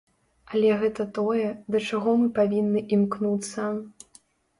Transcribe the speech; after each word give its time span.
Але 0.51 0.69
гэта 0.83 1.03
тое, 1.17 1.49
да 1.75 1.81
чаго 1.89 2.15
мы 2.21 2.27
павінны 2.39 2.83
імкнуцца. 2.97 3.67